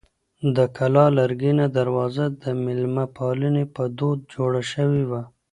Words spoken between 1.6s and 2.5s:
دروازه د